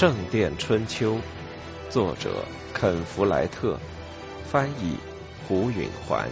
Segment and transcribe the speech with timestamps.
[0.00, 1.16] 圣殿春秋》，
[1.90, 2.42] 作者
[2.72, 3.78] 肯·弗莱特，
[4.46, 4.96] 翻译
[5.46, 6.26] 胡允环。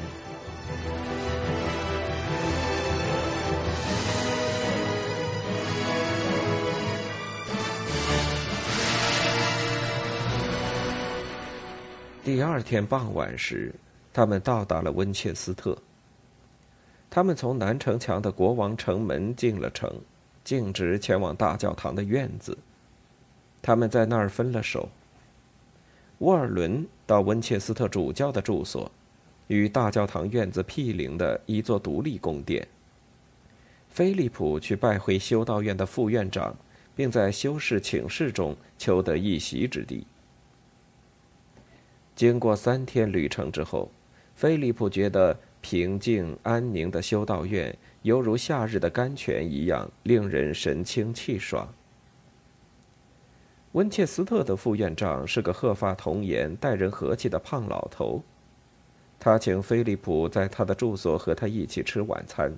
[12.25, 13.75] 第二天傍晚时，
[14.15, 15.77] 他们到达了温切斯特。
[17.11, 19.93] 他们从南城墙的国王城门进了城，
[20.43, 22.57] 径直前往大教堂的院子。
[23.61, 24.89] 他们在那儿分了手。
[26.19, 28.91] 沃尔伦到温切斯特主教的住所，
[29.47, 32.67] 与大教堂院子毗邻的一座独立宫殿。
[33.89, 36.57] 菲利普去拜会修道院的副院长，
[36.95, 40.07] 并在修士寝室中求得一席之地。
[42.15, 43.91] 经过三天旅程之后，
[44.35, 45.37] 菲利普觉得。
[45.61, 51.69] 平静安宁的修道院，犹如夏日的甘泉一样，令人神清气爽。
[53.73, 58.23] 温切斯特的副院长是个鹤发童颜、待人和气的胖老头，
[59.21, 62.53] 他请菲利普在他的住所和他一起吃晚餐。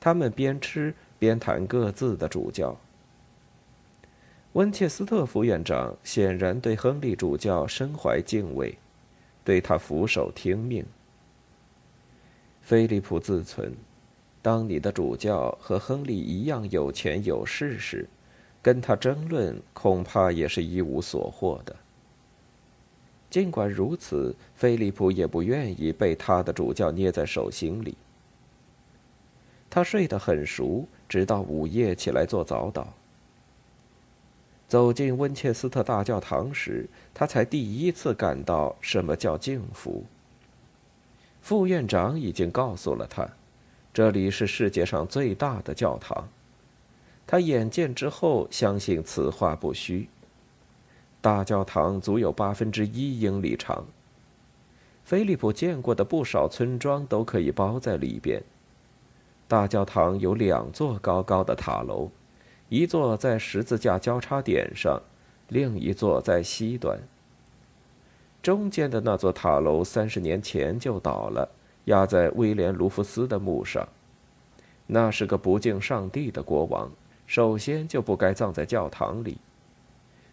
[0.00, 2.76] 他们边吃边谈各自的主教。
[4.54, 8.78] 温切斯特副院长显然对亨利主教深怀敬畏，
[9.44, 10.84] 对他俯首听命。
[12.62, 13.74] 菲利普自存，
[14.40, 18.08] 当你的主教和亨利一样有钱有势时，
[18.68, 21.74] 跟他争论恐怕也是一无所获的。
[23.30, 27.96] 尽管如此，菲利普也不愿意被他的主教捏在手心里。
[29.70, 32.84] 他睡得很熟，直到午夜起来做早祷。
[34.68, 40.04] 走进温切斯特大教堂时，他才第一次感到什么叫敬服。
[41.40, 43.26] 副院长已经告诉了他，
[43.94, 46.28] 这里是世界上最大的教堂。
[47.30, 50.08] 他眼见之后，相信此话不虚。
[51.20, 53.84] 大教堂足有八分之一英里长，
[55.04, 58.42] 菲利普见过的不少村庄都可以包在里边。
[59.46, 62.10] 大教堂有两座高高的塔楼，
[62.70, 64.98] 一座在十字架交叉点上，
[65.48, 66.98] 另一座在西端。
[68.42, 71.50] 中间的那座塔楼三十年前就倒了，
[71.84, 73.86] 压在威廉·卢弗斯的墓上。
[74.86, 76.90] 那是个不敬上帝的国王，
[77.28, 79.36] 首先就不该葬在教堂里。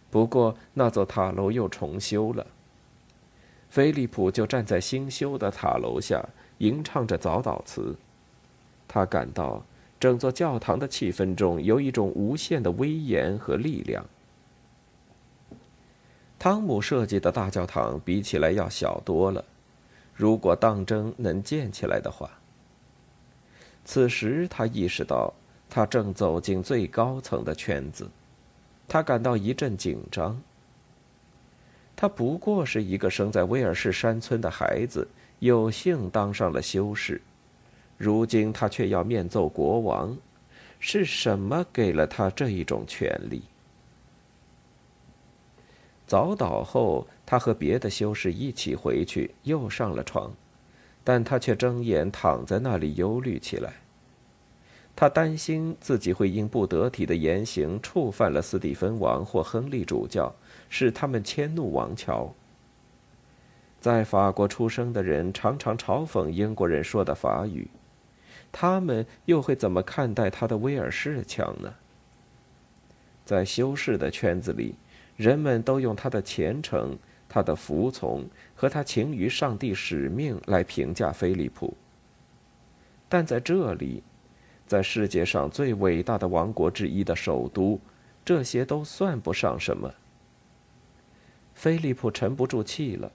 [0.10, 2.48] 不过那座塔楼又重修了。
[3.70, 6.24] 菲利普就站在新修的塔楼下，
[6.60, 7.94] 吟唱着早祷词。
[8.88, 9.62] 他感到
[10.00, 14.06] 整座教堂的气氛中有一种无限的威严和力量。
[16.40, 19.44] 汤姆设计的大教堂比起来要小多了，
[20.14, 22.30] 如果当真能建起来的话。
[23.84, 25.34] 此时他意识到，
[25.76, 28.10] 他正走进最高层的圈子，
[28.88, 30.42] 他感到一阵紧张。
[31.98, 35.06] 他不过是一个生在威尔士山村的孩子，
[35.40, 37.22] 有幸当上了修士，
[37.98, 40.18] 如今他却要面奏国王，
[40.80, 43.42] 是什么给了他这一种权利？
[46.08, 50.32] 早祷后，他和别的修士一起回去，又上了床，
[51.04, 53.74] 但他却睁眼躺在那里忧虑起来。
[54.96, 60.34] 他担心自己会因不得体的言行触犯了斯蒂芬王或亨利主教，
[60.70, 62.34] 使他们迁怒王乔。
[63.82, 67.68] 在法国出生的人常常嘲讽英国人说的法语，
[68.52, 71.74] 他们又会怎么看待他的威尔士腔呢？
[73.26, 74.76] 在修士的圈子里。
[75.18, 76.98] 人们都用他的虔诚、
[77.30, 81.74] 他的服从和他情于上帝使命来评价菲利普。
[83.08, 84.04] 但在这里，
[84.68, 87.80] 在世界上最伟大的王国之一的首都，
[88.24, 89.94] 这些都算不上什么。
[91.54, 93.12] 菲利普沉不住气了，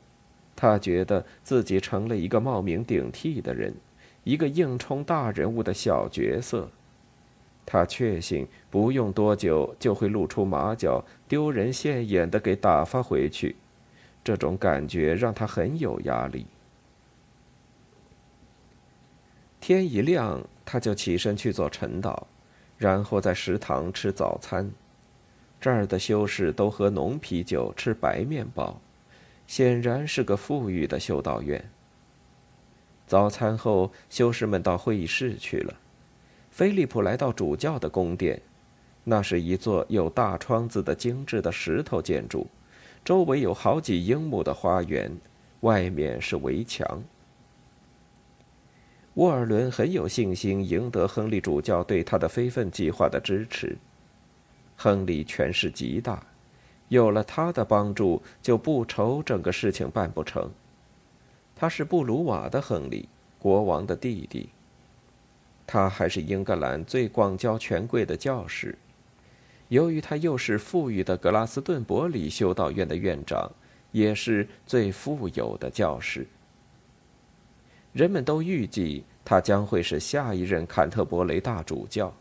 [0.55, 3.75] 他觉得自己成了一个冒名顶替的人，
[4.25, 6.69] 一个硬充大人物的小角色。
[7.67, 13.57] 他确信不用多久就会露出马脚，丢人现眼的给打发回去。
[14.25, 16.47] 这种感觉让他很有压力。
[19.61, 22.23] 天一亮，他就起身去做晨祷，
[22.79, 24.71] 然后在食堂吃早餐。
[25.61, 28.81] 这儿的修士都喝浓啤酒，吃白面包，
[29.47, 31.63] 显然是个富裕的修道院。
[33.07, 35.75] 早餐后，修士们到会议室去了。
[36.51, 38.41] 菲利普来到主教的宫殿，
[39.05, 42.47] 那是一座有大窗子的精致的石头建筑，
[43.05, 45.15] 周围有好几英亩的花园，
[45.61, 47.05] 外面是围墙。
[49.21, 53.77] 沃尔伦很有信心赢得亨利主教对他的非分计划的支持。
[54.77, 56.27] 亨利权势极大，
[56.89, 60.51] 有了他的帮助，就不愁整个事情办不成。
[61.55, 63.07] 他是布鲁瓦的亨利，
[63.39, 64.49] 国王的弟弟。
[65.67, 68.75] 他还是英格兰最广交权贵的教士。
[69.69, 73.53] 由于他又是富裕的格拉斯顿伯里修道院的院长，
[73.93, 76.27] 也是最富有的教士。
[77.93, 82.13] 人们都预计他将会是下一任坎特伯雷大主教。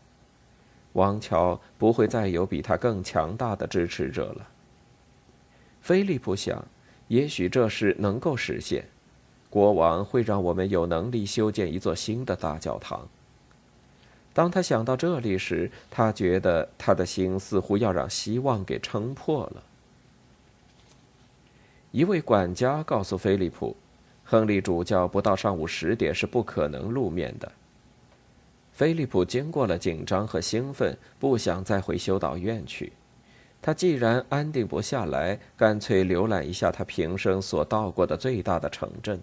[0.92, 4.48] 王乔不会再有比他更强大的支持者了。
[5.80, 6.64] 菲利普想，
[7.08, 8.84] 也许这事能够实现，
[9.48, 13.08] 国王会让我们有能力修建一座新的大教堂。
[14.32, 19.62] 当他想到这里时，他觉得他的心似乎要让希望给撑破了。
[21.90, 23.76] 一位管家告诉菲利普，
[24.30, 27.50] 亨利主教不到上午十点是不可能露面的。
[28.70, 32.92] 菲利普经过了紧张和兴奋，不想再回修道院去。
[33.60, 39.20] 他既然安定不下来，干脆浏览一下他平生所到过的最大的城镇。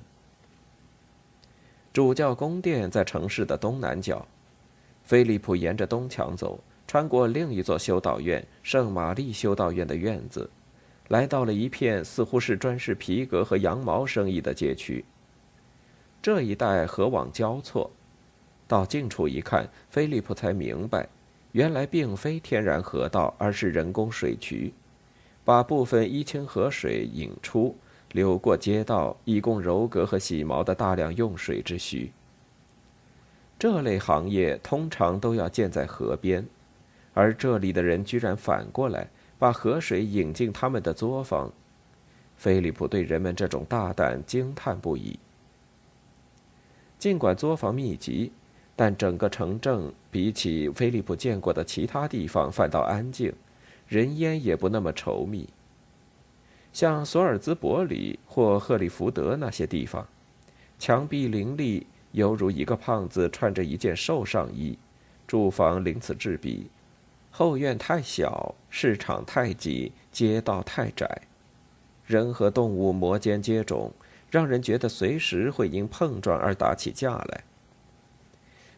[1.94, 4.28] 主教宫殿在城市的东南角。
[5.04, 10.50] 菲利普沿着东墙走，穿过另一座修道院——圣玛丽修道院的院子，
[11.10, 15.06] 来到了一片似乎是专事皮革和羊毛生意的街区。
[16.22, 17.90] 这一带河网交错。
[18.68, 21.08] 到近处一看，菲利普才明白，
[21.54, 24.74] 原来并非天然河道，而是人工水渠，
[25.46, 27.74] 把部分伊清河水引出，
[28.12, 32.12] 流过街道，以供柔革和洗毛的大量用水之需。
[33.58, 36.46] 这类行业通常都要建在河边，
[37.14, 39.08] 而这里的人居然反过来
[39.40, 41.52] 把河水引进他们的作坊。
[42.36, 45.20] 菲利普对人们这种大胆惊叹不已。
[47.00, 48.32] 尽管作坊密集。
[48.80, 53.34] 但整个城镇比起菲利普见过的其他地方反倒安静，
[53.88, 55.50] 人烟也不那么稠密。
[56.72, 60.08] 像索尔兹伯里或赫里福德那些地方，
[60.78, 64.78] 墙壁林立，犹如一个胖子穿着一件瘦上衣；
[65.26, 66.70] 住房鳞次栉比，
[67.40, 71.22] 后院太小，市场太挤，街道太窄，
[72.04, 73.92] 人和动物摩肩接踵，
[74.32, 77.44] 让人觉得随时会因碰撞而打起架来。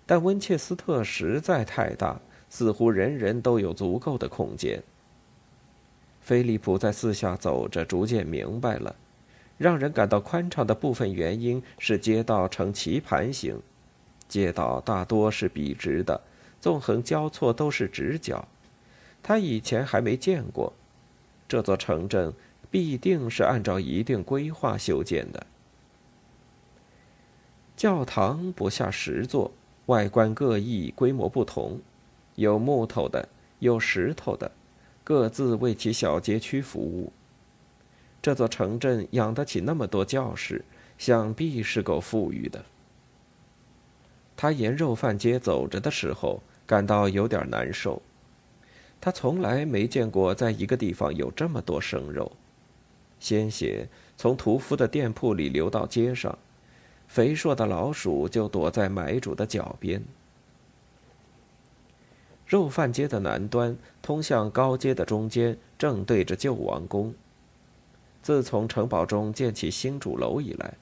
[0.05, 2.19] 但温切斯特实在太大，
[2.49, 4.83] 似乎人人都有足够的空间。
[6.19, 8.93] 菲利普在四下走着，逐渐明白了，
[9.57, 13.61] 让人感到宽敞的部分原因是街道呈棋盘形，
[14.27, 16.19] 街道大多是笔直的，
[16.61, 18.47] 纵横交错都是直角。
[19.21, 20.73] 他以前还没见过，
[21.47, 22.33] 这座城镇
[22.71, 25.45] 必定是按照一定规划修建的。
[27.75, 29.51] 教堂不下十座。
[29.85, 31.79] 外观各异，规模不同，
[32.35, 33.27] 有木头的，
[33.57, 34.51] 有石头的，
[35.03, 37.11] 各自为其小街区服务。
[38.21, 40.63] 这座城镇养得起那么多教士，
[40.99, 42.63] 想必是够富裕的。
[44.37, 47.99] 他沿肉贩街走着的时候，感到有点难受。
[49.01, 52.31] 他从来没见过在一个地方有这么多生肉，
[53.19, 56.37] 鲜血从屠夫的店铺里流到街上。
[57.07, 60.03] 肥硕的老鼠就躲在买主的脚边。
[62.45, 67.11] 肉贩街的南端通向高街的中间，正对着旧王宫。
[68.21, 70.75] 自从城堡中建起新主楼以来，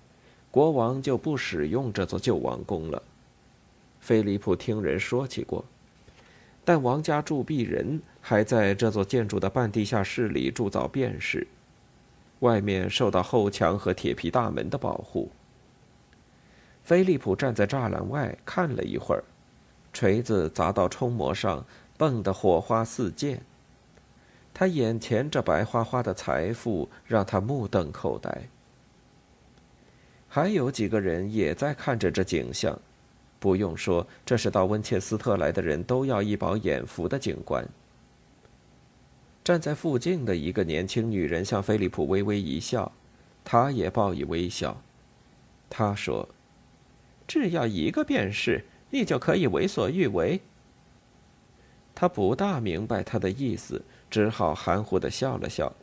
[0.51, 3.01] 国王就不使用这座旧王宫了。
[4.01, 5.63] 菲利普听人说起过，
[6.67, 11.47] 但王家铸币人还在这座建筑的半地下室里铸造便士，
[12.39, 15.31] 外面受到后墙和铁皮大门的保护。
[16.83, 19.23] 菲利普站在栅栏外看了一会儿，
[19.93, 21.65] 锤子砸到冲模上，
[21.97, 23.39] 蹦得火花四溅。
[24.53, 28.49] 他眼前这白花花的财富让他目瞪口呆。
[30.27, 32.77] 还有几个人也在看着这景象，
[33.39, 37.67] 不用说，这是到温切斯特来的人都要一饱眼福的景观。
[39.43, 42.91] 站在附近的一个年轻女人向菲利普微微一笑，
[43.43, 44.81] 他也报以微笑。
[45.69, 46.27] 他说。
[47.27, 50.39] 只要一个便是，你就可以为所欲为。
[51.93, 55.75] 他不大明白他的意思，只好含糊的笑了笑。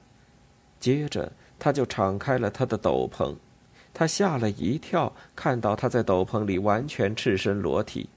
[0.80, 3.36] 接着，他就敞开了他的斗篷。
[3.94, 8.08] 他吓了一跳，看到他在斗篷里完全赤身裸体。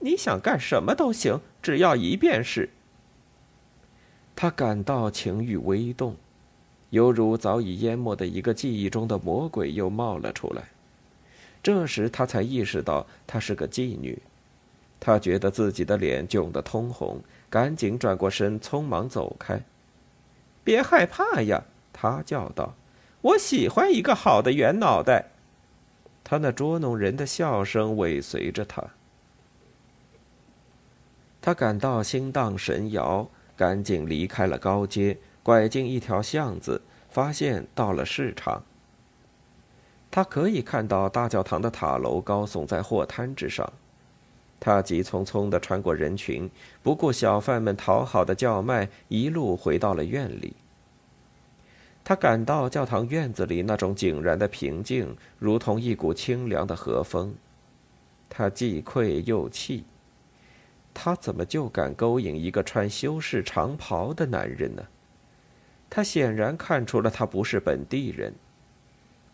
[0.00, 2.68] 你想干什么都行，只要一便是。
[4.34, 6.16] 他感到情欲微动，
[6.90, 10.64] 犹如早已淹没的一个记忆中的魔鬼又冒了出来。
[11.62, 14.20] 这时，他才意识到她是个妓女，
[15.00, 19.60] 他觉得自己的脸窘得通红，赶紧转过身，匆忙走开。
[20.62, 22.74] 别害怕呀！”他叫道
[23.26, 25.30] ，“我喜欢一个好的圆脑袋。”
[26.22, 28.82] 他那捉弄人的笑声尾随着他。
[31.40, 38.62] 他感到心荡神摇，赶紧离开了高街，拐进一条巷子，发现到了市场。
[40.10, 43.72] 他可以看到大教堂的塔楼高耸在货摊之上。
[44.58, 46.50] 他急匆匆地穿过人群，
[46.82, 50.56] 不顾小贩们讨好的叫卖，一路回到了院里。
[52.08, 57.34] 他感到教堂院子里那种井然的平静，如同一股清凉的和风。
[58.30, 59.82] 他既愧又气。
[60.94, 64.86] 他怎么就敢勾引一个穿修士长袍的男人呢？
[65.90, 68.32] 他显然看出了他不是本地人。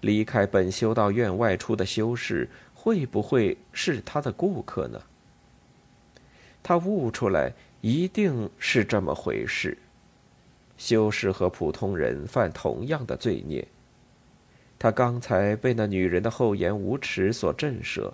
[0.01, 4.99] 离开本修道院外出的修士，会不会是他的顾客呢？
[6.63, 7.53] 他悟出来，
[7.83, 9.77] 一定是这么回事。
[10.83, 13.65] 修士和普通人犯同样的罪孽。
[14.81, 18.11] 他刚才被那女人的厚颜无耻所震慑，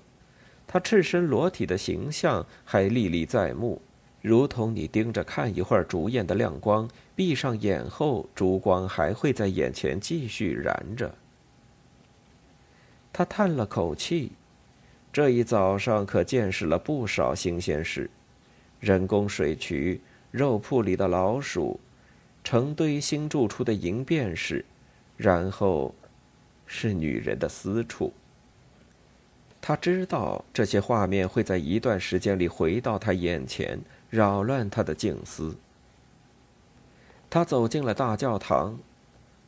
[0.66, 3.80] 他赤身裸体的形象还历历在目，
[4.20, 11.14] 如同你盯着看一会儿烛焰的亮光，闭上眼后，烛光还会在眼前继续燃着。
[13.10, 14.32] 他叹了口气，
[15.10, 18.10] 这一早上可见识了不少新鲜事。
[18.78, 21.80] 人工水渠、肉铺里的老鼠、
[22.48, 24.64] 成堆新筑出的银便士，
[25.18, 25.94] 然后
[26.64, 28.10] 是女人的私处。
[29.60, 33.78] 他知道这些画面会在一段时间里回到他眼前，
[34.08, 35.54] 扰乱他的静思。
[37.28, 38.78] 他走进了大教堂，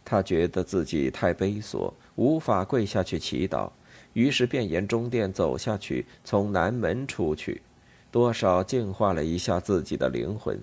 [0.04, 3.70] 他觉得自己太卑琐，无法跪下去祈祷，
[4.12, 7.62] 于是便沿中殿走下去，从南门出去。
[8.10, 10.60] 多少净化了一下自己的灵魂。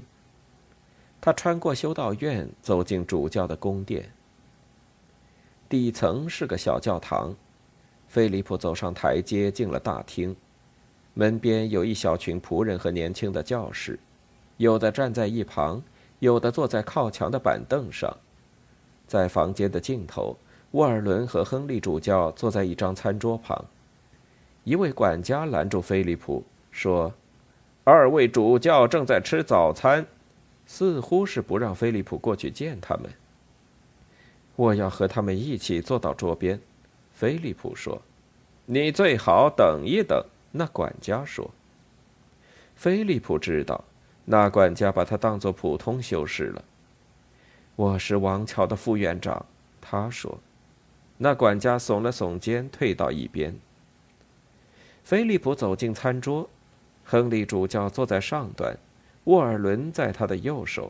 [1.28, 4.10] 他穿过修道院，走进主教的宫殿。
[5.68, 7.36] 底层是个小教堂。
[8.08, 10.34] 菲利普走上台阶，进了大厅。
[11.14, 14.00] 门边有一小群仆人和年轻的教士，
[14.56, 15.84] 有的站在一旁，
[16.20, 18.16] 有的坐在靠墙的板凳上。
[19.06, 20.38] 在房间的尽头，
[20.72, 23.66] 沃尔伦和亨利主教坐在一张餐桌旁。
[24.64, 26.42] 一位管家拦住菲利普，
[26.72, 27.12] 说。
[27.84, 30.06] 二位主教正在吃早餐，
[30.68, 33.10] 似乎是不让菲利普过去见他们。
[34.56, 36.60] 我要和他们一起坐到桌边，
[37.14, 38.02] 菲利普说
[38.68, 41.50] ：“你最好等一等。”那管家说。
[42.76, 43.84] 菲利普知道，
[44.26, 46.64] 那管家把他当作普通修士了。
[47.76, 49.46] 我是王桥的副院长，
[49.80, 50.40] 他说。
[51.18, 53.56] 那管家耸了耸肩，退到一边。
[55.04, 56.50] 菲利普走进餐桌。
[57.04, 58.78] 亨利主教坐在上端，
[59.28, 60.90] 沃尔伦在他的右手。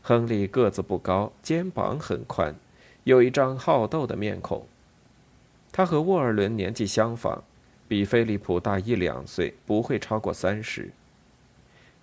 [0.00, 2.54] 亨利个子不高，肩膀很宽，
[3.02, 4.64] 有一张好斗的面孔。
[5.72, 7.42] 他和沃尔伦年纪相仿，
[7.88, 10.88] 比菲利普大一两岁，不会超过三十。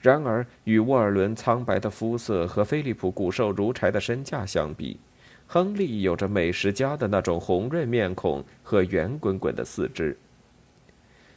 [0.02, 5.00] 然而，与沃尔伦苍白的肤色和菲利普骨瘦如柴的身价相比，
[5.48, 10.18] 亨利有着美食家的那种红润面孔和圆滚滚的四肢。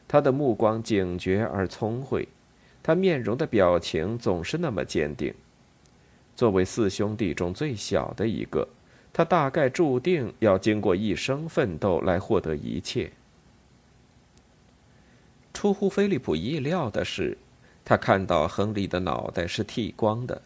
[0.09, 2.27] 他的目光警觉而聪慧，
[2.89, 5.35] 他面容的表情总是那么坚定。
[6.35, 8.67] 作为四兄弟中最小的一个，
[9.13, 13.13] 他大概注定要经过一生奋斗来获得一切。
[15.53, 17.37] 出乎菲利普意料的是，
[17.85, 20.41] 他看到亨利的脑袋是剃光的，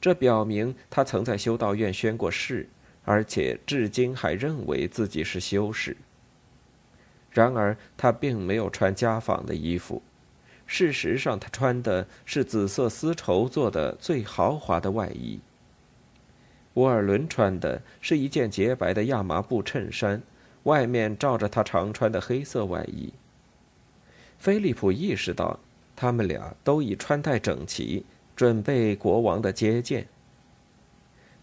[0.00, 2.68] 这表明他曾在修道院宣过誓，
[3.04, 5.96] 而且至今还认为自己是修士。
[7.30, 10.02] 然而，他并没有穿家纺的衣服。
[10.66, 15.40] 事实上，他穿的是紫色丝绸做的最豪华的外衣。
[16.74, 20.22] 沃尔伦穿的是一件洁白的亚麻布衬衫，
[20.62, 23.12] 外面罩着他常穿的黑色外衣。
[24.38, 25.58] 菲利普意识到，
[25.94, 28.04] 他们俩都已穿戴整齐，
[28.34, 30.06] 准备国王的接见。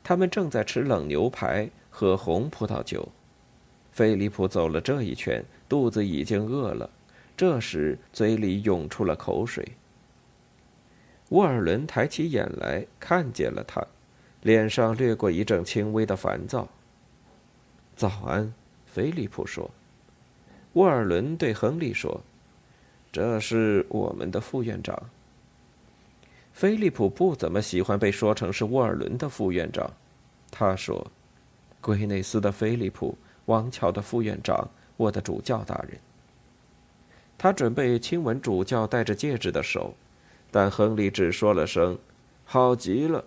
[0.03, 3.07] 他们正在吃冷牛排，喝红葡萄酒。
[3.91, 5.43] 菲利普走了这一圈。
[5.67, 6.89] 肚子已经饿了，
[7.39, 9.65] 这时嘴里涌出了口水。
[11.29, 13.81] 沃尔伦抬起眼来，看见了他，
[14.41, 16.67] 脸上掠过一阵轻微的烦躁。
[17.95, 18.53] “早安。”
[18.85, 19.71] 菲利普说。
[20.73, 22.21] 沃尔伦对亨利说
[23.09, 25.01] ：“这是我们的副院长。”
[26.51, 29.89] 菲利普不怎么喜欢被说成是沃尔伦的副院长，
[30.51, 31.09] 他说
[31.79, 35.97] ：“圭内斯的菲利普，王桥的副院长。”我的主教大人。
[37.39, 39.95] 他准备亲吻主教戴着戒指的手，
[40.51, 41.97] 但亨利只说了声
[42.43, 43.23] “好极了”，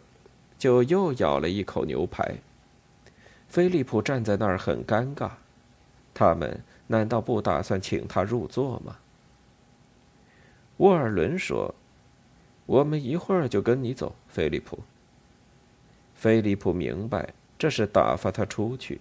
[0.59, 2.37] 就又咬了一口牛排。
[3.49, 5.31] 菲利普站在那儿很尴尬，
[6.13, 8.99] 他们难道不打算请他入座吗？
[10.77, 11.75] 沃尔伦说
[12.67, 14.79] ：“我们一会儿就跟你走，菲利普。”
[16.15, 19.01] 菲利普明白这是打发他出去。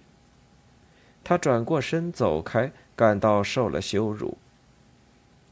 [1.22, 4.38] 他转过身走开，感到受了羞辱。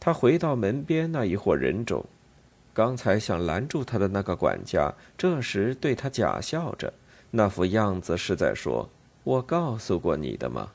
[0.01, 2.03] 他回到门边那一伙人中，
[2.73, 6.93] 刚才想拦住他的那个管家，这时对他假笑着，
[7.31, 8.89] 那副样子是在说
[9.23, 10.71] ：“我告诉过你的吗？”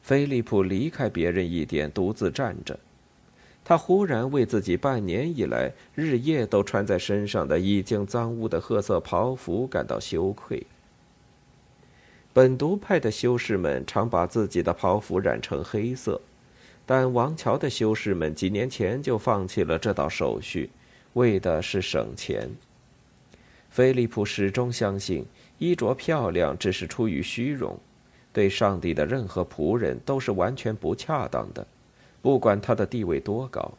[0.00, 2.78] 菲利普离开别人一点，独自站着。
[3.64, 10.64] 他忽然为自己半年以来日夜都穿在身上的已经脏污的褐色袍服感到羞愧。
[12.32, 16.20] 本笃派的修士们常把自己的袍服染成黑色，
[16.86, 20.70] 但王桥的修士们几年前就放弃了这道手续，
[21.14, 22.48] 为的是省钱。
[23.68, 25.26] 菲利普始终相信，
[25.58, 27.76] 衣着漂亮只是出于虚荣，
[28.32, 31.66] 对上帝的任何仆人都是完全不恰当的。
[32.22, 33.72] 不管他的地位多高，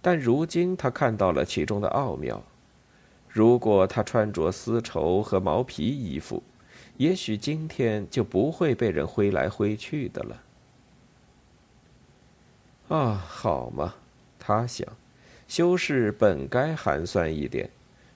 [0.00, 2.42] 但如今他看到了其中的奥妙。
[3.28, 6.42] 如果他穿着丝绸和毛皮衣服，
[6.96, 10.40] 也许今天就不会被人挥来挥去的了。
[12.88, 13.94] 啊，好嘛，
[14.38, 14.86] 他想，
[15.48, 17.70] 修饰本该寒酸一点，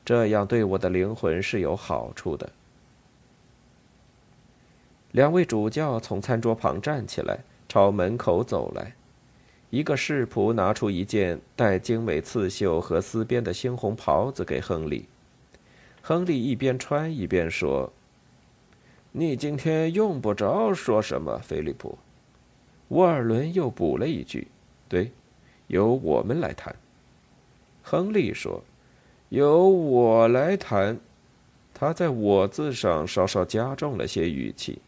[0.05, 2.51] 这样对我的灵魂是有好处的。
[5.13, 8.93] 两位主教从餐桌旁站起来，朝门口走来。
[9.71, 15.07] 一个侍仆拿出一件带精美刺绣和丝边的猩红袍子给亨利。
[16.03, 17.93] 亨利一边穿一边说
[19.13, 21.99] ：“你今天用不着说什么，菲利普。”
[22.89, 24.49] 沃尔伦又补了一句
[24.89, 25.11] ：“对，
[25.67, 26.75] 由我们来谈。”
[27.83, 28.63] 亨利说
[29.31, 30.99] ：“由我来谈。”
[31.75, 34.79] 他在“我”字上稍稍加重了些语气。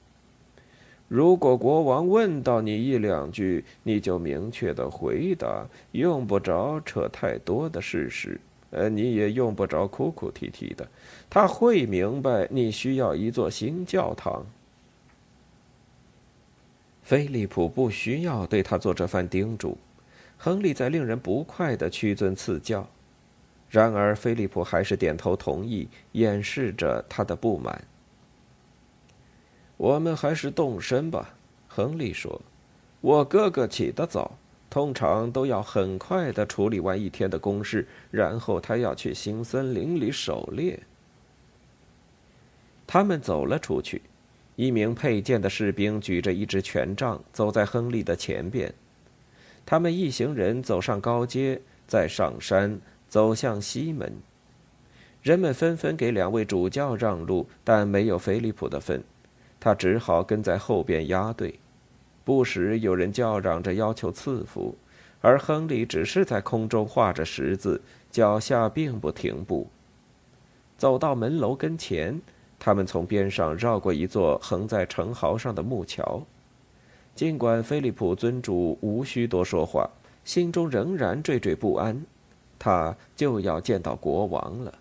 [1.07, 10.89] 如果国王问到你一两句，你就明确的回答，用不着扯太多的事实，呃，你也用不着哭哭啼啼的，
[11.29, 14.47] 他会明白你需要一座新教堂。
[17.03, 19.77] 菲利普不需要对他做这番叮嘱，
[20.43, 22.89] 亨利在令人不快的屈尊赐教，
[23.69, 27.85] 然而菲利普还是点头同意，掩饰着他的不满。
[29.77, 31.35] 我们还是动身吧，
[31.69, 32.41] 亨利说。
[33.03, 34.39] 我哥哥起得早，
[34.71, 40.81] 通常都要很快的处理完一天的公事，然后他要去新森林里狩猎。
[42.87, 44.01] 他们走了出去，
[44.57, 48.73] 一名佩剑的士兵举着一支权杖走在亨利的前边。
[49.71, 54.13] 他们一行人走上高阶，再上山，走向西门。
[55.23, 59.01] 人们纷纷给两位主教让路，但没有菲利普的份。
[59.61, 61.61] 他只好跟在后边押队，
[62.25, 64.77] 不时有人叫嚷着要求赐福，
[65.21, 67.81] 而亨利只是在空中画着十字，
[68.11, 69.69] 脚下并不停步。
[70.77, 72.21] 走到门楼跟前，
[72.59, 76.21] 他们从边上绕过一座横在城壕上的木桥。
[77.21, 79.91] 尽管菲利普尊主无需多说话，
[80.25, 82.03] 心中仍然惴惴不安，
[82.59, 84.73] 他就要见到国王了。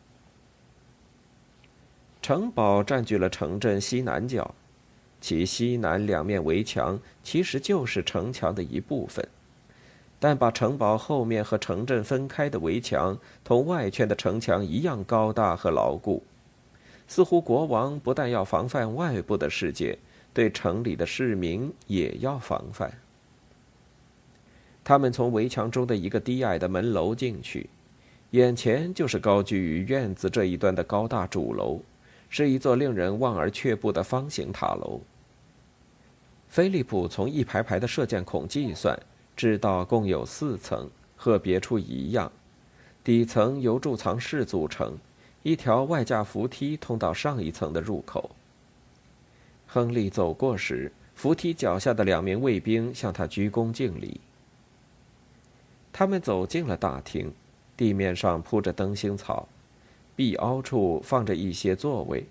[2.21, 4.55] 城堡占据了城镇西南角。
[5.19, 9.27] 其西南两面围墙其实就是城墙的一部分，
[10.17, 16.23] 但把城堡后面和城镇分开的围墙同外圈的城墙一样高大和牢固，
[17.05, 19.99] 似乎国王不但要防范外部的世界，
[20.39, 22.89] 对城里的市民也要防范。
[24.85, 27.69] 他们从围墙中的一个低矮的门楼进去，
[28.31, 31.81] 眼前就是高居于院子这一端的高大主楼。
[32.29, 35.01] 是一座令人望而却步的方形塔楼。
[36.47, 38.97] 菲利普从一排排的射箭孔计算，
[39.35, 42.31] 知道共有四层，和别处一样。
[43.03, 44.97] 底层由贮藏室组成，
[45.43, 48.29] 一条外架扶梯通到上一层的入口。
[49.71, 54.19] 亨利走过时，扶梯脚下的两名卫兵向他鞠躬敬礼。
[55.93, 57.31] 他们走进了大厅，
[57.77, 59.47] 地面上铺着灯芯草。
[60.15, 62.25] 壁凹处放着一些座位，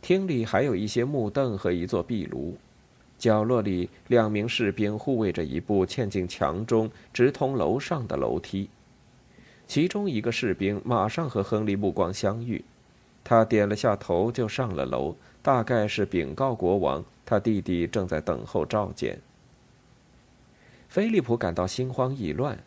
[0.00, 2.56] 厅里还有一些木凳和一座壁炉。
[3.18, 8.70] 角落里，两名士兵护卫着一部嵌进墙中、直通楼上的楼梯。
[9.68, 12.64] 其中一个士兵马上和亨利目光相遇，
[13.22, 19.18] 他点了下头就上了楼，大概是禀告国王，他弟弟正在等候召见。
[20.88, 22.58] 菲利普感到心慌意乱。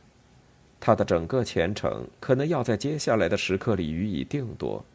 [0.80, 4.86] 他的整个前程可能要在接下来的时刻里予以定夺。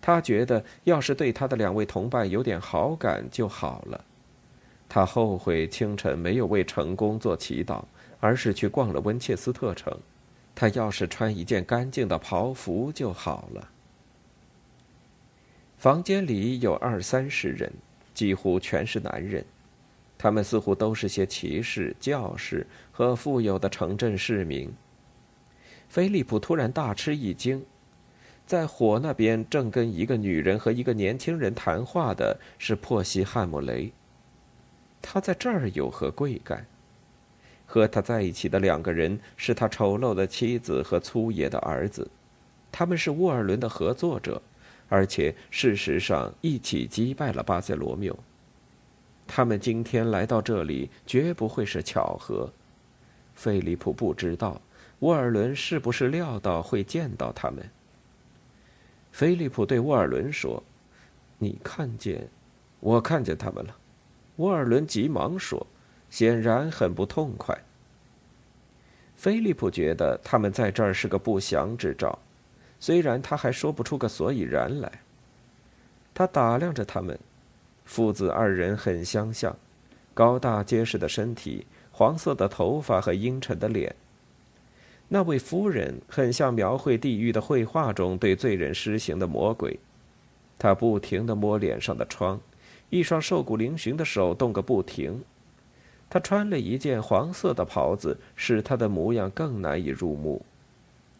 [0.00, 4.04] 他觉得要是对他的两位同伴有点好感就好了。
[4.88, 7.82] 他后悔清晨没有为成功做祈祷，
[8.20, 9.92] 而是去逛了温切斯特城。
[10.54, 13.68] 他要是穿一件干净的袍服就好了。
[15.80, 17.72] 房间里有二三十人，
[18.12, 19.42] 几乎全是男人，
[20.18, 24.70] 他们似乎都是些骑士、教士和富有的城镇市民。
[25.88, 27.64] 菲利普突然大吃一惊，
[28.46, 33.90] 在火那边正跟一个女人和一个年轻人谈话的是珀西·汉姆雷。
[35.00, 36.66] 他在这儿有何贵干？
[37.64, 42.06] 和他在一起的两个人是他丑陋的妻子和粗野的儿子，
[42.70, 44.42] 他们是沃尔伦的合作者，
[44.90, 48.14] 而且事实上一起击败了巴塞罗缪。
[49.26, 52.52] 他们今天来到这里绝不会是巧合。
[53.34, 54.60] 菲利普不知道。
[54.98, 57.66] 沃尔伦是不是料到会见到他们？
[59.12, 60.62] 菲利普对沃尔伦说
[61.38, 62.28] ：“你看见，
[62.80, 63.74] 我看见他们了。”
[64.36, 65.66] 沃尔伦急忙说，
[66.10, 67.58] 显然很不痛快。
[69.16, 72.18] 菲利普觉得他们在这儿是个不祥之兆，
[72.80, 74.90] 虽然他还说不出个所以然来。
[76.12, 77.18] 他打量着他们，
[77.84, 79.54] 父子二人很相像，
[80.12, 83.94] 高大结实的身体，黄色的头发和阴沉的脸。
[85.08, 89.78] 那位夫人很像描绘地狱的绘画中对罪人施行的魔鬼，
[90.58, 92.40] 她不停地摸脸上的疮，
[92.90, 95.22] 一双瘦骨嶙峋的手动个不停。
[96.08, 100.44] 她穿了一件黄色的袍子，使她的模样更难以入目。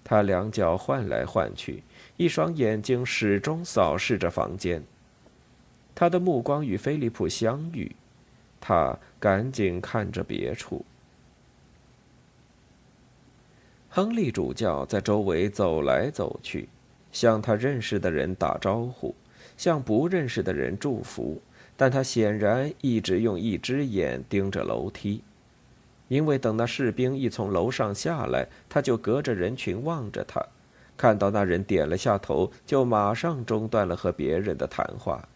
[0.03, 1.83] 他两脚换来换去，
[2.17, 4.83] 一双眼睛始终扫视着房间。
[5.95, 7.95] 他的目光与菲利普相遇，
[8.61, 10.85] 他赶紧看着别处。
[13.89, 16.69] 亨利主教在周围走来走去，
[17.13, 19.15] 向他认识的人打招呼，
[19.57, 21.41] 向不认识的人祝福。
[21.77, 25.23] 但他显然一直用一只眼盯着楼梯，
[26.11, 30.45] 因为等那士兵一从楼上下来，他就隔着人群望着他，
[30.97, 35.29] 看到那人点了下头，就马上中断了和别人的谈话。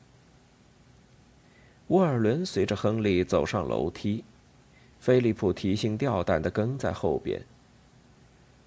[1.87, 4.24] 沃尔伦随着亨利走上楼梯，
[4.98, 7.40] 菲利普提心吊胆地跟在后边。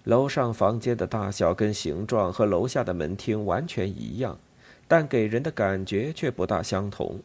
[0.06, 4.40] 楼上房间的大小跟形状和楼下的门厅完全一样，
[4.88, 7.20] 但给人的感觉却不大相同。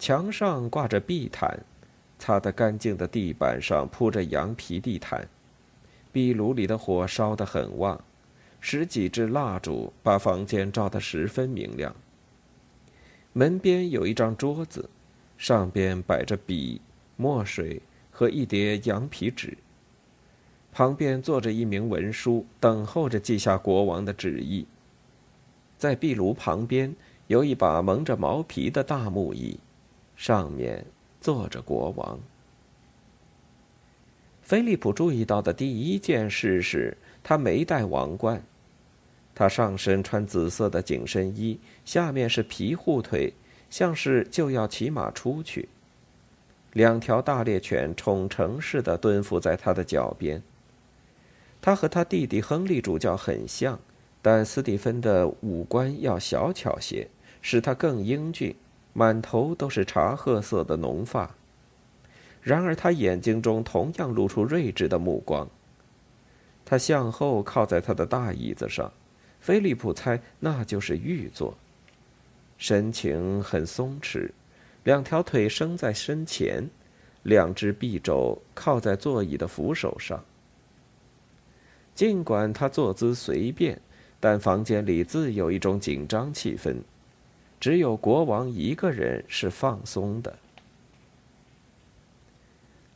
[0.00, 1.60] 墙上挂着壁毯，
[2.18, 5.28] 擦得干净的地板上铺着羊皮地毯，
[6.12, 8.02] 壁炉里的火烧得很旺，
[8.60, 11.94] 十几支蜡烛把房间照得十分明亮。
[13.32, 14.88] 门边有一张桌子，
[15.36, 16.80] 上边摆着笔、
[17.16, 19.56] 墨水和一叠羊皮纸。
[20.72, 24.66] 旁边坐着一名文书，等候着记下国王的旨意。
[25.78, 26.94] 在壁炉旁边
[27.26, 29.58] 有一把蒙着毛皮的大木椅，
[30.16, 30.84] 上面
[31.26, 32.20] 坐着国王。
[34.42, 38.40] 菲利普注意到的第一件事是，他没戴王冠，
[39.34, 43.32] 他上身穿紫色的紧身衣，下面是皮护腿，
[43.68, 45.68] 像是就要骑马出去。
[46.74, 50.40] 两条大猎犬宠成似的蹲伏在他的脚边。
[51.60, 53.80] 他和他弟弟亨利主教很像，
[54.22, 57.08] 但斯蒂芬的五官要小巧些，
[57.42, 58.54] 使他更英俊，
[58.98, 61.34] 满头都是茶褐色的浓发。
[62.40, 65.46] 然而他眼睛中同样露出睿智的目光。
[66.64, 68.90] 他向后靠在他的大椅子上，
[69.38, 71.54] 菲利普猜那就是御座，
[72.56, 74.30] 神情很松弛，
[74.84, 76.66] 两条腿伸在身前，
[77.22, 80.24] 两只臂肘靠在座椅的扶手上。
[81.94, 83.78] 尽管他坐姿随便，
[84.18, 86.76] 但房间里自有一种紧张气氛。
[87.58, 90.36] 只有国王一个人是放松的。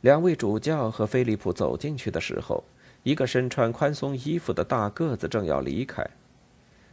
[0.01, 2.63] 两位主教和菲利普走进去的时候，
[3.03, 6.05] 一个身穿宽松衣服的大个子正要离开。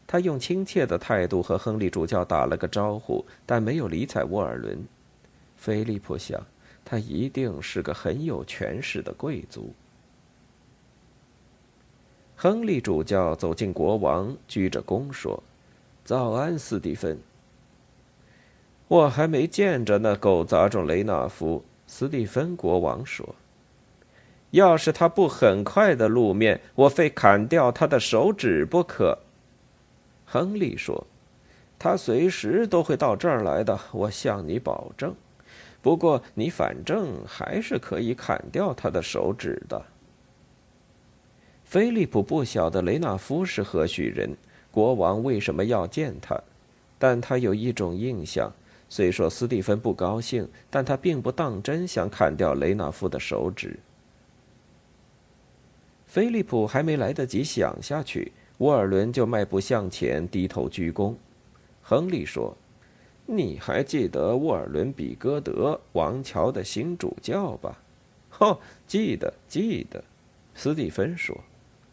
[0.07, 4.83] 他用亲切的态度和亨利主教打了个招呼，但没有理睬沃尔伦。
[5.57, 6.41] 菲利普想，
[6.85, 9.75] 他一定是个很有权势的贵族。
[12.37, 15.43] 亨利主教走进国王，鞠着躬说
[16.05, 17.19] ：“早安，斯蒂芬。”
[18.88, 23.35] 我还没见着那狗杂种雷纳夫。”斯蒂芬国王说
[24.53, 29.18] ：“要是他不很快的露面，我非砍掉他的手指不可。”
[30.27, 31.07] 亨利说
[31.79, 35.14] ：“他随时都会到这儿来的，我向你保证。
[35.81, 39.83] 不过你反正还是可以砍掉他的手指的。”
[41.64, 44.37] 菲利普不晓得雷纳夫是何许人，
[44.70, 46.38] 国王为什么要见他，
[46.98, 48.53] 但他有一种印象。
[48.90, 53.79] 虽说斯蒂芬不高兴，但他并不当真想砍掉雷纳夫的手指。
[56.07, 61.14] 菲利普还没来得及想下去，沃尔伦就迈步向前，低头鞠躬。
[61.83, 62.57] 亨利说
[63.27, 67.79] ：“你还记得沃尔伦·比戈德，王桥的新主教吧
[68.40, 70.03] ？”“哦，记得，记得。”
[70.57, 71.38] 斯蒂芬说。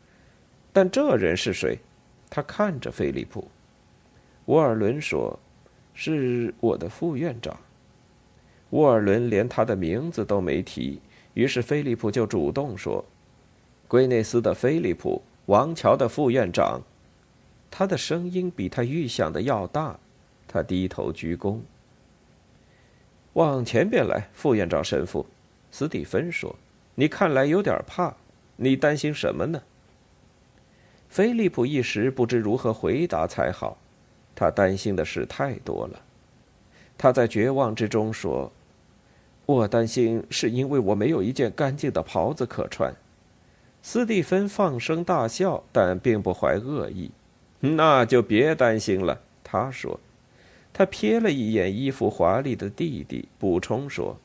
[0.72, 1.78] “但这人是谁？”
[2.32, 3.46] 他看着菲利普。
[4.46, 5.38] 沃尔伦说。
[5.96, 7.58] 是我的副院长。
[8.72, 11.00] 沃尔伦连他的名字都没提，
[11.34, 13.04] 于是菲利普就主动说
[13.88, 16.82] ：“圭内斯的菲利普，王桥的副院长。”
[17.72, 19.98] 他的声音比他预想的要大。
[20.48, 21.60] 他低头鞠躬。
[23.34, 25.26] 往前边来，副院长神父，
[25.72, 26.56] 斯蒂芬说
[26.96, 28.16] ：“你看来有点怕，
[28.56, 29.62] 你担心什么呢？”
[31.10, 33.78] 菲利普一时不知如何回答才好。
[34.36, 36.02] 他担心的事太多了，
[36.98, 38.52] 他在绝望之中说
[39.48, 42.94] ：“我担心是因为我没有一件干净的袍子可穿。”
[43.82, 47.12] 斯蒂芬放声大笑，但并不怀恶意。
[47.62, 50.00] “那就别担心了。”他说。
[50.78, 54.18] 他瞥了一眼衣服华丽的弟弟，补充说：“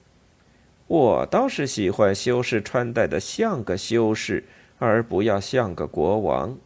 [0.88, 4.42] 我倒是喜欢修士穿戴的像个修士，
[4.80, 6.58] 而不要像个国王。”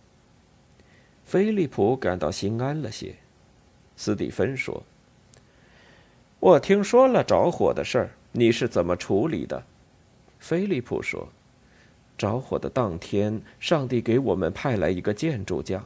[1.22, 3.14] 菲利普感到心安了些。
[3.96, 4.83] 斯蒂芬说
[6.40, 9.62] ：“我听说了着火的事儿，你是怎么处理的？”
[10.40, 11.28] 菲利普说
[12.18, 15.83] ：“着火的当天，上帝给我们派来一个建筑匠，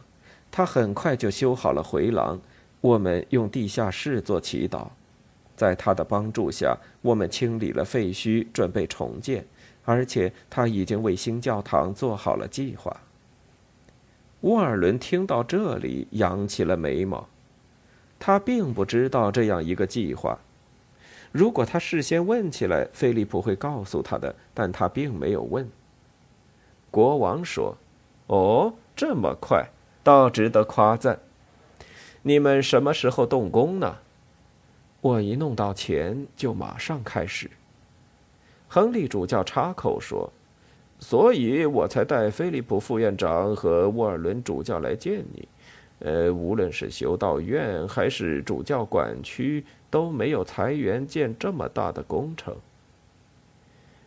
[0.51, 2.41] 他很快就修好了回廊。
[2.81, 4.89] 我们用地下室做祈祷，
[5.57, 9.45] 在他的帮助下，我们清理了废墟，准备重建，
[9.85, 13.01] 而且他已经为新教堂做好了计划。”
[14.43, 17.29] 沃尔伦听到这里，扬起了眉毛。
[18.19, 20.39] 他并不知道这样一个计划。
[21.31, 25.69] 如果他事先问起来，菲利普会告诉他的，但他并没有问。
[26.91, 27.77] 国王说
[28.29, 29.69] ：“哦，这么快，
[30.03, 31.19] 倒值得夸赞。
[32.23, 33.99] 你们什么时候动工呢？”
[35.01, 37.51] 我一弄到钱，就马上开始。
[38.67, 40.33] 亨利主教插口说
[40.99, 45.47] ：“所以我才带菲利普副院长和沃尔伦主教来见你。”
[46.01, 52.57] 呃，无论是修道院还是主教管区，都没有裁员建这么大的工程。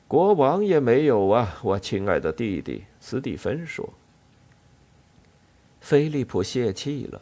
[0.07, 3.89] 国王也没有啊，我亲爱的弟弟，斯蒂芬说。
[5.79, 7.21] 菲利普泄气了，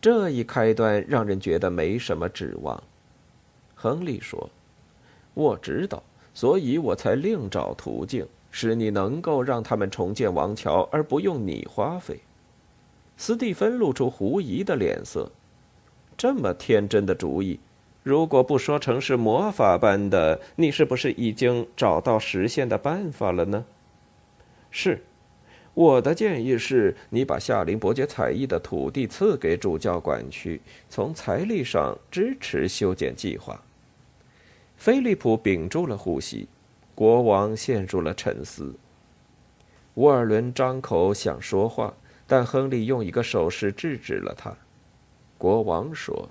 [0.00, 2.82] 这一开端让人觉得没什么指望。
[3.74, 4.50] 亨利说
[5.32, 6.02] ：“我知道，
[6.34, 12.20] 所以我才另找途径，使你能够让他们重建王桥，而不用你花费。”
[13.18, 15.30] 斯蒂芬露出狐疑的脸色。
[16.16, 17.58] 这么天真的主意，
[18.04, 23.64] 如果不说成是魔法般的，你是不是已经找到实现的办法了呢？
[24.70, 25.02] 是，
[25.74, 33.60] 我的建议是你把夏林伯爵采邑的土地赐给主教管区，从财力上支持修建计划。
[34.76, 36.46] 菲利普屏住了呼吸，
[36.94, 38.74] 国王陷入了沉思。
[39.94, 41.92] 沃尔伦张口想说话。
[42.28, 44.54] 但亨利用一个手势制止了他。
[45.38, 46.28] 国王说：“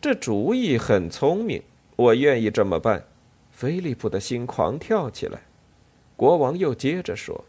[0.00, 1.62] 这主意很聪明，
[1.96, 3.04] 我愿意这么办。”
[3.52, 5.40] 菲利普的心狂跳起来。
[6.16, 7.44] 国王又接着说：“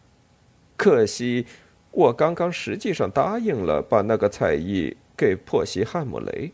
[0.78, 1.46] 可惜，
[1.92, 6.52] 我刚刚实际上答应了把那个彩艺给珀西汉姆雷。”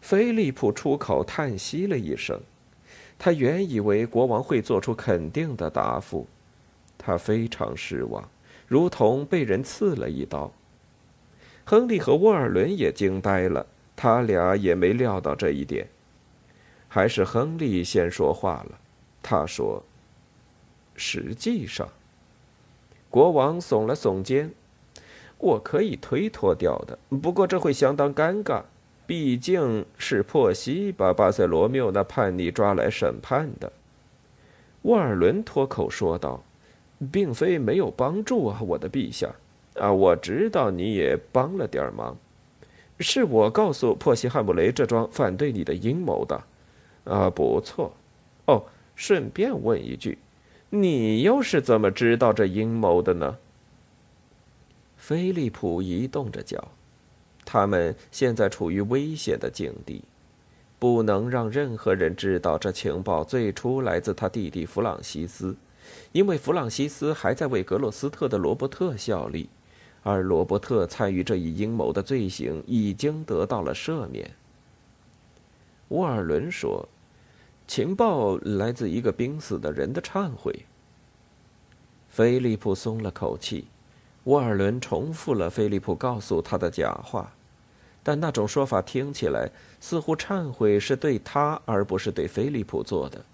[0.00, 2.40] 菲利普出口叹息了一声。
[3.20, 6.26] 他原以为国王会做出肯定的答复，
[6.96, 8.28] 他非常失望。
[8.68, 10.52] 如同被人刺了一刀。
[11.64, 15.88] 亨利和沃尔伦也惊呆了，他俩也没料到这一点。
[16.86, 18.78] 还是亨利先说话了，
[19.22, 19.82] 他说
[20.96, 21.88] ：“实际上，
[23.10, 24.50] 国王耸了耸肩，
[25.36, 28.62] 我可以推脱掉的，不过这会相当尴尬，
[29.06, 33.72] 毕竟是珀西把巴塞罗缪那叛逆抓来审判的。”
[34.82, 36.42] 沃尔伦脱口说道。
[37.12, 39.34] 并非没有帮助啊，我的陛下，
[39.74, 42.16] 啊，我知道你也帮了点忙，
[42.98, 46.42] 是我告诉珀西汉姆雷这桩反对你的阴谋的，
[47.04, 47.92] 啊，不错，
[48.46, 48.64] 哦，
[48.96, 50.18] 顺便问一句，
[50.70, 53.36] 你又是怎么知道这阴谋的呢？
[54.96, 56.72] 菲利普移动着脚，
[57.44, 60.02] 他们现在处于危险的境地，
[60.80, 65.56] 不能让任何人知道这情报最初来自他弟弟弗朗西斯。
[66.12, 69.48] 因为弗朗西斯还在为格洛斯特的罗伯特效力，
[70.02, 74.30] 而罗伯特参与这一阴谋的罪行已经得到了赦免。
[75.88, 76.88] 沃尔伦说
[77.66, 80.66] ：“情报来自一个濒死的人的忏悔。”
[82.08, 83.66] 菲利普松了口气。
[84.24, 87.32] 沃尔伦重复了菲利普告诉他的假话，
[88.02, 93.24] 但那种说法听起来似乎忏悔是对他而不是对菲利普做的。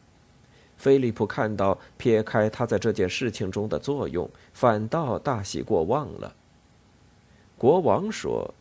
[0.84, 6.34] 菲利普看到撇开他在这件事情中的作用，反倒大喜过望了。
[7.56, 8.52] 国王说：“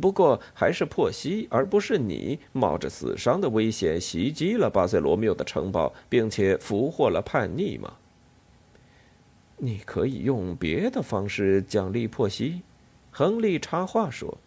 [0.00, 7.94] 不过还是珀西，而不是你，冒着死伤的危险袭击了巴塞罗缪的城堡，并且俘获了叛逆吗？”
[9.58, 12.62] 你可以用别的方式奖励珀西，
[13.10, 14.38] 亨利插话说：“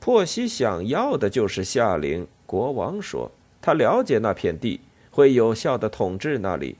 [0.00, 4.80] 珀西想要的就是夏令。”国王说：“他了解那片地，
[5.12, 6.76] 会有效的统治那里。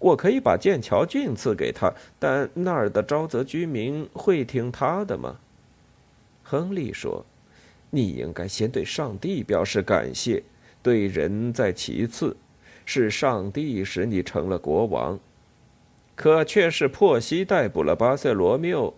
[0.00, 5.36] 我可以把剑桥郡赐给他，但那儿的沼泽居民会听他的吗？”
[6.42, 7.24] 亨利说
[7.90, 10.42] ：“你应该先对上帝表示感谢，
[10.82, 12.36] 对人在其次。
[12.84, 15.16] 是上帝使你成了国王。”
[16.16, 18.92] 可却是珀西逮捕了巴塞罗缪。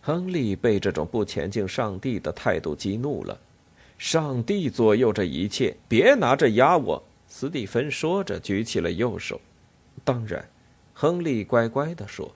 [0.00, 3.38] 亨利被这种不前进上帝的态度激怒了。
[3.98, 7.02] 上帝左右这一切，别拿着压我！
[7.32, 9.40] 斯蒂芬说着，举起了右手。
[10.04, 10.50] 当然，
[10.92, 12.34] 亨利乖乖地说：“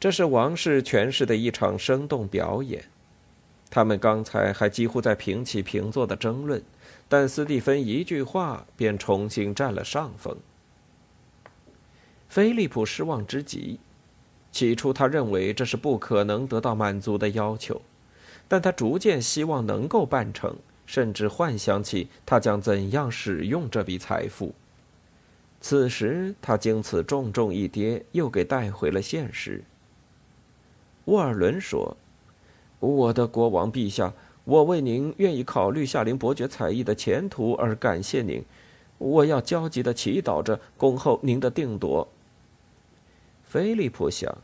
[0.00, 2.84] 这是王室诠释的一场生动表演。”
[3.70, 6.60] 他们刚才还几乎在平起平坐的争论，
[7.08, 10.36] 但斯蒂芬一句话便重新占了上风。
[12.28, 13.78] 菲利普失望之极，
[14.50, 17.80] 起初他认为这是不可能得到满足的要求，
[18.48, 20.56] 但他逐渐希望能够办成，
[20.90, 24.52] 甚至幻想起他将怎样使用这笔财富。
[25.60, 29.62] 此时他经此重重一跌，又给带回了现实。
[31.04, 31.96] 沃尔伦说
[32.80, 38.42] ：“我的国王陛下，我为您愿意考虑夏林伯爵才艺的前途而感谢您，
[38.98, 42.08] 我要焦急的祈祷着，恭候您的定夺。”
[43.46, 44.36] 菲利普想，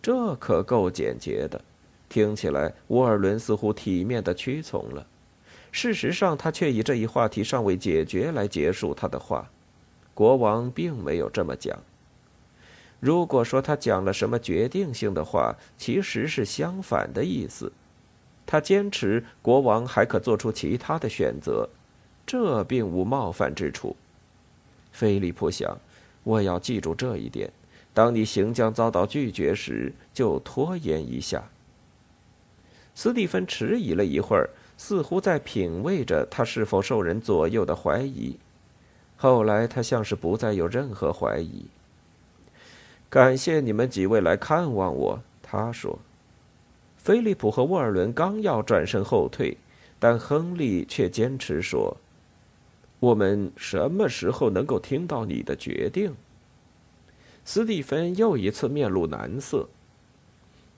[0.00, 1.60] 这可够简洁的。
[2.08, 5.06] 听起来，沃尔伦似乎体面的屈从了。
[5.72, 9.50] 事实上，他却以这一话题尚未解决来结束他的话。
[10.14, 11.78] 国王并没有这么讲。
[12.98, 17.72] 如果说他讲了什么决定性的话，其实是相反的意思。
[18.44, 21.68] 他坚持国王还可做出其他的选择，
[22.26, 23.96] 这并无冒犯之处。
[24.92, 25.78] 菲利普想，
[26.24, 27.50] 我要记住这一点。
[27.94, 31.48] 当你行将遭到拒绝时，就拖延一下。
[32.94, 34.50] 斯蒂芬迟疑了一会儿，
[34.82, 38.38] 似乎在品味着他是否受人左右的怀疑。
[39.18, 41.66] 后来，他像是不再有任何怀疑。
[43.10, 45.98] 感谢你们几位来看望我，他说。
[46.96, 49.58] 菲利普和沃尔伦刚要转身后退，
[49.98, 51.94] 但亨利却坚持说
[53.00, 56.14] ：“我们什么时候能够听到你的决定？”
[57.44, 59.68] 斯蒂芬又一次面露难色。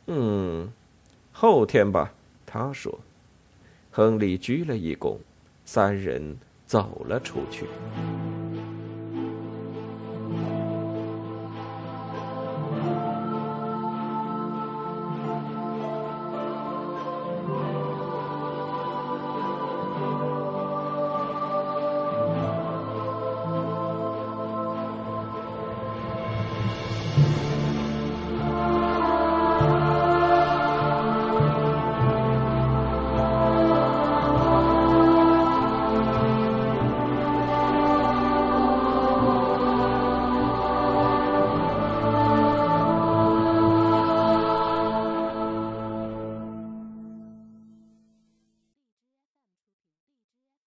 [0.06, 0.72] 嗯，
[1.30, 2.12] 后天吧，
[2.44, 2.98] 他说。
[3.94, 5.18] 亨利鞠了一躬，
[5.66, 7.66] 三人走了出去。